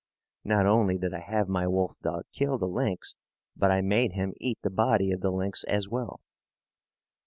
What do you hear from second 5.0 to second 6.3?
of the lynx as well.